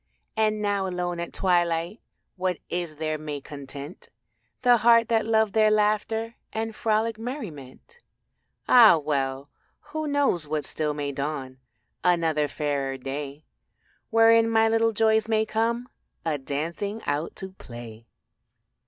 [0.35, 1.99] And now alone at twilight
[2.35, 4.09] What is there may content
[4.63, 7.99] The heart that loved their laughter And frolic merriment?
[8.67, 9.51] Ah well,
[9.93, 11.59] who knows but still may dawn
[12.03, 13.45] Another fairer day
[14.09, 15.87] Wherein my little joys may come
[16.25, 18.07] A dancing out to play.